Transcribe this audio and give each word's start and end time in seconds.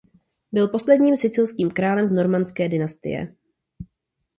Byl 0.51 0.67
posledním 0.67 1.15
sicilským 1.17 1.71
králem 1.71 2.07
z 2.07 2.11
normanské 2.11 2.69
dynastie. 2.69 3.35